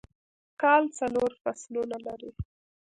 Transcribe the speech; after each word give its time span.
کال 0.61 0.83
څلور 0.99 1.31
فصلونه 1.41 1.97
لري 2.07 2.31